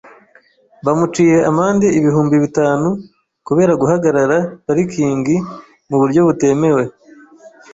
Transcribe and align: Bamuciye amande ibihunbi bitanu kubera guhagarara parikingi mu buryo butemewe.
Bamuciye 0.85 1.37
amande 1.49 1.87
ibihunbi 1.99 2.35
bitanu 2.45 2.87
kubera 3.47 3.73
guhagarara 3.81 4.37
parikingi 4.65 5.35
mu 5.89 5.95
buryo 6.01 6.19
butemewe. 6.27 6.83